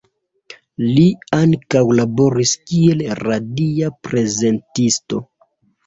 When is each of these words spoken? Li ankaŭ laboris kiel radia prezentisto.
Li 0.85 1.03
ankaŭ 1.41 1.83
laboris 2.01 2.55
kiel 2.73 3.07
radia 3.23 3.95
prezentisto. 4.11 5.27